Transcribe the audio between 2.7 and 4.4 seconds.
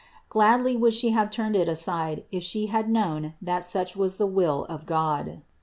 known that such was the